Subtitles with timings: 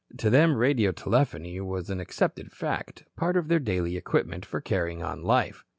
[0.17, 5.03] To them radio telephony was an accepted fact, part of their daily equipment for carrying
[5.03, 5.63] on life.